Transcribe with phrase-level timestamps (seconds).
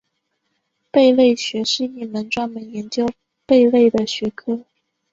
[0.89, 3.07] 贝类学是一门专门研究
[3.45, 4.65] 贝类的学科。